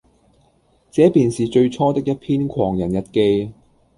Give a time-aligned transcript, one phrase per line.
[0.89, 3.19] 這便是最初的一篇《狂人日記》。